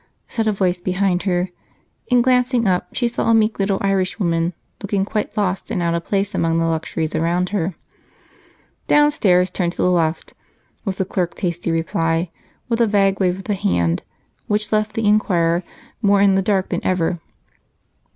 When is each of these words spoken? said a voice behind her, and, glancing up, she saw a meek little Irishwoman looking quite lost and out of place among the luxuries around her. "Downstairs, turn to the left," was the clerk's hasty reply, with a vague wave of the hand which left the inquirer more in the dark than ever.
said 0.27 0.47
a 0.47 0.51
voice 0.51 0.81
behind 0.81 1.21
her, 1.29 1.49
and, 2.09 2.23
glancing 2.23 2.65
up, 2.67 2.87
she 2.91 3.07
saw 3.07 3.29
a 3.29 3.35
meek 3.35 3.59
little 3.59 3.77
Irishwoman 3.81 4.53
looking 4.81 5.05
quite 5.05 5.37
lost 5.37 5.69
and 5.69 5.79
out 5.79 5.93
of 5.93 6.03
place 6.05 6.33
among 6.33 6.57
the 6.57 6.65
luxuries 6.65 7.13
around 7.13 7.49
her. 7.49 7.75
"Downstairs, 8.87 9.51
turn 9.51 9.69
to 9.69 9.77
the 9.77 9.91
left," 9.91 10.33
was 10.85 10.97
the 10.97 11.05
clerk's 11.05 11.41
hasty 11.41 11.69
reply, 11.71 12.31
with 12.67 12.81
a 12.81 12.87
vague 12.87 13.19
wave 13.19 13.37
of 13.37 13.43
the 13.43 13.53
hand 13.53 14.01
which 14.47 14.71
left 14.71 14.93
the 14.95 15.05
inquirer 15.07 15.61
more 16.01 16.19
in 16.19 16.33
the 16.33 16.41
dark 16.41 16.69
than 16.69 16.83
ever. 16.83 17.19